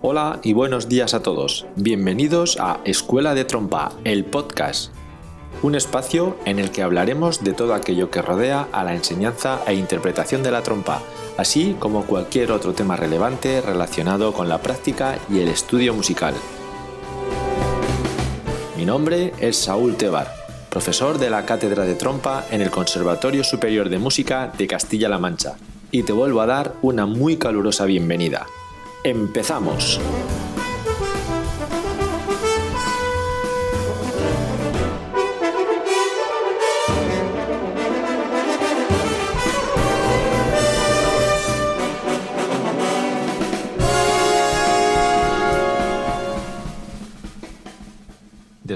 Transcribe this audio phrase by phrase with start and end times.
[0.00, 1.66] Hola y buenos días a todos.
[1.76, 4.92] Bienvenidos a Escuela de Trompa, el podcast.
[5.62, 9.74] Un espacio en el que hablaremos de todo aquello que rodea a la enseñanza e
[9.74, 11.02] interpretación de la trompa,
[11.36, 16.34] así como cualquier otro tema relevante relacionado con la práctica y el estudio musical.
[18.82, 20.34] Mi nombre es Saúl Tebar,
[20.68, 25.54] profesor de la Cátedra de Trompa en el Conservatorio Superior de Música de Castilla-La Mancha,
[25.92, 28.44] y te vuelvo a dar una muy calurosa bienvenida.
[29.04, 30.00] ¡Empezamos!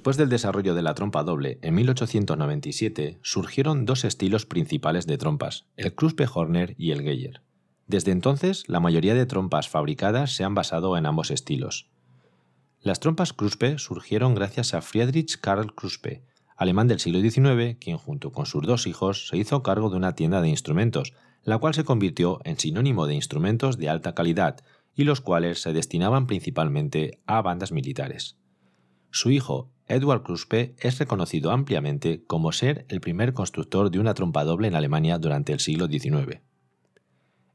[0.00, 5.66] Después del desarrollo de la trompa doble en 1897, surgieron dos estilos principales de trompas,
[5.76, 7.42] el Kruspe Horner y el Geyer.
[7.86, 11.90] Desde entonces, la mayoría de trompas fabricadas se han basado en ambos estilos.
[12.80, 16.22] Las trompas Kruspe surgieron gracias a Friedrich Karl Kruspe,
[16.56, 20.14] alemán del siglo XIX, quien junto con sus dos hijos se hizo cargo de una
[20.14, 25.04] tienda de instrumentos, la cual se convirtió en sinónimo de instrumentos de alta calidad y
[25.04, 28.38] los cuales se destinaban principalmente a bandas militares.
[29.10, 34.44] Su hijo, Edward Kruspe, es reconocido ampliamente como ser el primer constructor de una trompa
[34.44, 36.40] doble en Alemania durante el siglo XIX.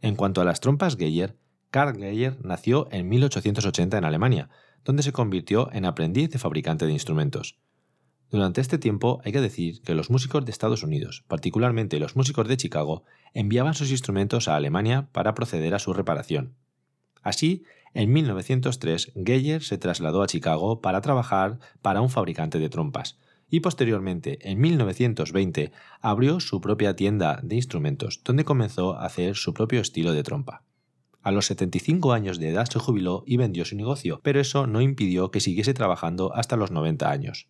[0.02, 1.38] En cuanto a las trompas Geyer,
[1.72, 4.50] Karl Geyer nació en 1880 en Alemania,
[4.83, 7.58] donde se convirtió en aprendiz de fabricante de instrumentos.
[8.30, 12.47] Durante este tiempo hay que decir que los músicos de Estados Unidos, particularmente los músicos
[12.47, 16.55] de Chicago, enviaban sus instrumentos a Alemania para proceder a su reparación.
[17.22, 17.64] Así,
[17.96, 23.18] en 1903, Geyer se trasladó a Chicago para trabajar para un fabricante de trompas,
[23.50, 29.54] y posteriormente, en 1920, abrió su propia tienda de instrumentos, donde comenzó a hacer su
[29.54, 30.64] propio estilo de trompa.
[31.22, 34.82] A los 75 años de edad se jubiló y vendió su negocio, pero eso no
[34.82, 37.48] impidió que siguiese trabajando hasta los 90 años.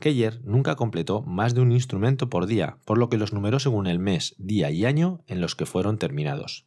[0.00, 3.86] Geyer nunca completó más de un instrumento por día, por lo que los numeró según
[3.86, 6.66] el mes, día y año en los que fueron terminados.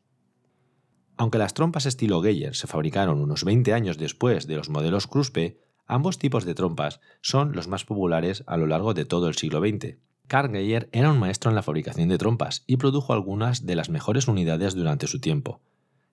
[1.19, 5.59] Aunque las trompas estilo Geyer se fabricaron unos 20 años después de los modelos Kruspe,
[5.91, 9.59] Ambos tipos de trompas son los más populares a lo largo de todo el siglo
[9.59, 9.97] XX.
[10.27, 13.89] Karl Geyer era un maestro en la fabricación de trompas y produjo algunas de las
[13.89, 15.61] mejores unidades durante su tiempo.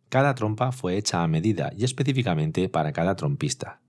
[0.08, 3.82] Cada trompa fue hecha a medida y específicamente para cada trompista.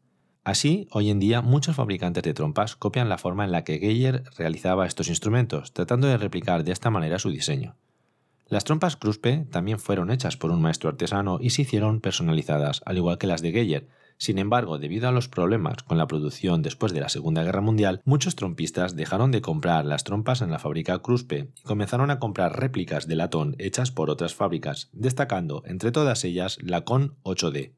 [0.44, 4.26] Así, hoy en día muchos fabricantes de trompas copian la forma en la que Geyer
[4.38, 7.78] realizaba estos instrumentos, tratando de replicar de esta manera su diseño.
[8.50, 12.98] Las trompas Kruspe también fueron hechas por un maestro artesano y se hicieron personalizadas, al
[12.98, 13.88] igual que las de Geyer,
[14.20, 18.02] sin embargo, debido a los problemas con la producción después de la Segunda Guerra Mundial,
[18.04, 22.60] muchos trompistas dejaron de comprar las trompas en la fábrica Kruspe y comenzaron a comprar
[22.60, 27.74] réplicas de latón hechas por otras fábricas, destacando entre todas ellas la Con 8D.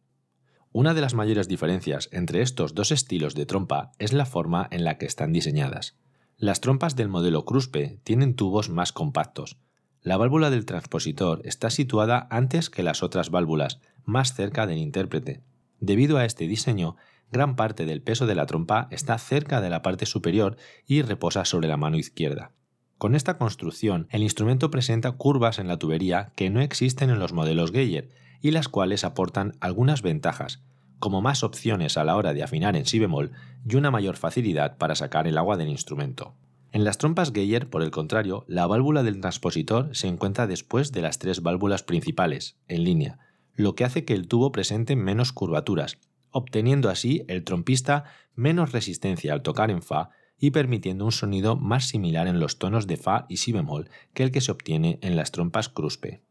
[0.71, 4.85] Una de las mayores diferencias entre estos dos estilos de trompa es la forma en
[4.85, 5.97] la que están diseñadas.
[6.37, 9.57] Las trompas del modelo Kruspe tienen tubos más compactos.
[10.01, 15.41] La válvula del transpositor está situada antes que las otras válvulas, más cerca del intérprete,
[15.79, 16.97] Debido a este diseño,
[17.31, 21.45] gran parte del peso de la trompa está cerca de la parte superior y reposa
[21.45, 22.51] sobre la mano izquierda.
[22.97, 27.31] Con esta construcción, el instrumento presenta curvas en la tubería que no existen en los
[27.31, 28.09] modelos Geyer
[28.41, 30.61] y las cuales aportan algunas ventajas,
[30.99, 33.31] como más opciones a la hora de afinar en si bemol
[33.65, 36.33] y una mayor facilidad para sacar el agua del instrumento.
[36.71, 41.01] En las trompas Geyer, por el contrario, la válvula del transpositor se encuentra después de
[41.01, 43.17] las tres válvulas principales, en línea,
[43.55, 45.97] lo que hace que el tubo presente menos curvaturas,
[46.31, 51.87] obteniendo así el trompista menos resistencia al tocar en Fa y permitiendo un sonido más
[51.87, 55.15] similar en los tonos de Fa y Si bemol que el que se obtiene en
[55.15, 56.21] las trompas Kruspe.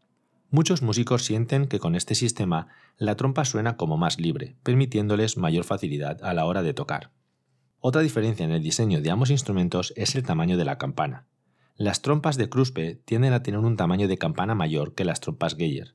[0.50, 5.64] Muchos músicos sienten que con este sistema la trompa suena como más libre, permitiéndoles mayor
[5.64, 7.10] facilidad a la hora de tocar.
[7.80, 11.26] Otra diferencia en el diseño de ambos instrumentos es el tamaño de la campana.
[11.76, 15.54] Las trompas de Kruspe tienden a tener un tamaño de campana mayor que las trompas
[15.54, 15.94] Geyer.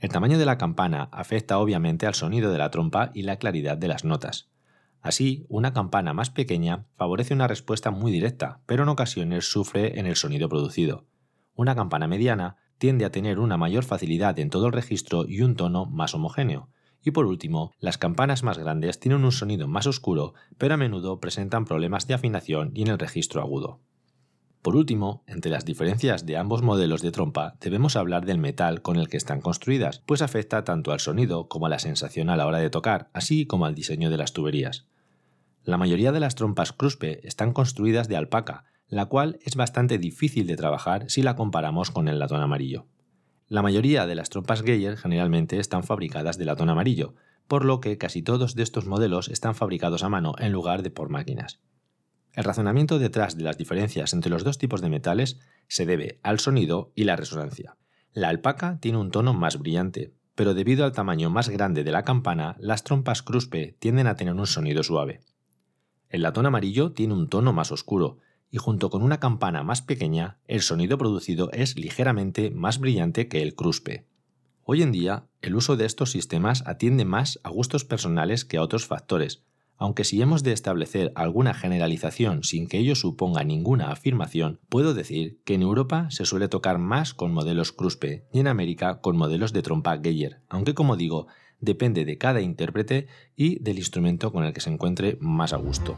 [0.00, 3.78] El tamaño de la campana afecta obviamente al sonido de la trompa y la claridad
[3.78, 4.50] de las notas.
[5.00, 10.06] Así, una campana más pequeña favorece una respuesta muy directa, pero en ocasiones sufre en
[10.06, 11.06] el sonido producido.
[11.54, 15.54] Una campana mediana tiende a tener una mayor facilidad en todo el registro y un
[15.54, 16.68] tono más homogéneo.
[17.04, 21.20] Y por último, las campanas más grandes tienen un sonido más oscuro, pero a menudo
[21.20, 23.80] presentan problemas de afinación y en el registro agudo.
[24.62, 28.96] Por último, entre las diferencias de ambos modelos de trompa debemos hablar del metal con
[28.96, 32.46] el que están construidas, pues afecta tanto al sonido como a la sensación a la
[32.46, 34.86] hora de tocar, así como al diseño de las tuberías.
[35.64, 40.46] La mayoría de las trompas Kruspe están construidas de alpaca, la cual es bastante difícil
[40.46, 42.86] de trabajar si la comparamos con el latón amarillo.
[43.52, 47.16] La mayoría de las trompas Geyer generalmente están fabricadas de latón amarillo,
[47.48, 50.90] por lo que casi todos de estos modelos están fabricados a mano en lugar de
[50.90, 51.60] por máquinas.
[52.32, 55.38] El razonamiento detrás de las diferencias entre los dos tipos de metales
[55.68, 57.76] se debe al sonido y la resonancia.
[58.14, 62.04] La alpaca tiene un tono más brillante, pero debido al tamaño más grande de la
[62.04, 65.20] campana, las trompas Kruspe tienden a tener un sonido suave.
[66.08, 68.16] El latón amarillo tiene un tono más oscuro,
[68.52, 73.42] y junto con una campana más pequeña, el sonido producido es ligeramente más brillante que
[73.42, 74.06] el Kruspe.
[74.62, 78.62] Hoy en día, el uso de estos sistemas atiende más a gustos personales que a
[78.62, 79.42] otros factores,
[79.78, 85.40] aunque si hemos de establecer alguna generalización sin que ello suponga ninguna afirmación, puedo decir
[85.44, 89.54] que en Europa se suele tocar más con modelos Kruspe y en América con modelos
[89.54, 91.26] de trompa Geyer, aunque como digo,
[91.58, 95.96] depende de cada intérprete y del instrumento con el que se encuentre más a gusto.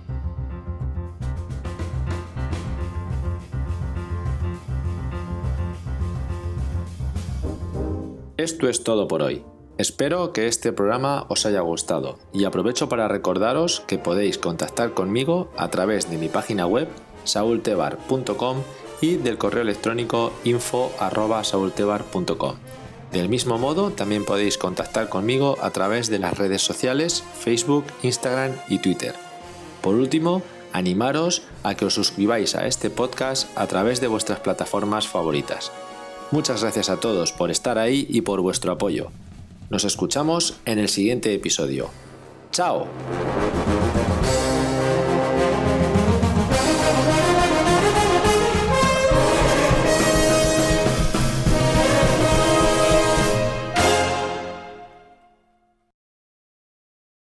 [8.36, 9.44] Esto es todo por hoy.
[9.78, 15.52] Espero que este programa os haya gustado y aprovecho para recordaros que podéis contactar conmigo
[15.56, 16.88] a través de mi página web
[17.22, 18.56] saultebar.com
[19.00, 22.56] y del correo electrónico info@saultebar.com.
[23.12, 28.50] Del mismo modo, también podéis contactar conmigo a través de las redes sociales Facebook, Instagram
[28.68, 29.14] y Twitter.
[29.80, 30.42] Por último,
[30.72, 35.70] animaros a que os suscribáis a este podcast a través de vuestras plataformas favoritas.
[36.34, 39.12] Muchas gracias a todos por estar ahí y por vuestro apoyo.
[39.70, 41.90] Nos escuchamos en el siguiente episodio.
[42.50, 42.88] ¡Chao!